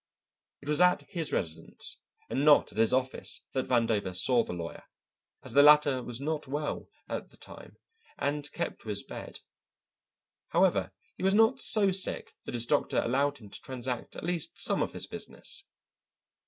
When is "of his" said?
14.81-15.05